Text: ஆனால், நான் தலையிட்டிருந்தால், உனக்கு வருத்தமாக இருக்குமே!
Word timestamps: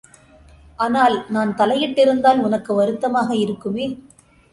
ஆனால், 0.79 1.15
நான் 1.29 1.51
தலையிட்டிருந்தால், 1.55 2.39
உனக்கு 2.39 2.73
வருத்தமாக 2.73 3.29
இருக்குமே! 3.35 3.85